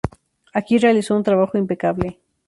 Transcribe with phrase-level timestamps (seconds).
[0.51, 2.17] Aquí realizó un trabajo impecable.